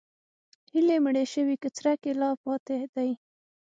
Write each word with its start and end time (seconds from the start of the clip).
هیلې 0.73 0.97
مړې 1.05 1.25
شوي 1.33 1.55
که 1.61 1.69
څرک 1.77 1.99
یې 2.07 2.13
لا 2.21 2.29
پاتې 2.43 2.77
دی؟ 2.93 3.11